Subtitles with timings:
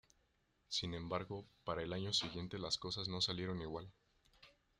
[0.67, 3.91] Sin embargo, para el año siguiente las cosas no salieron igual.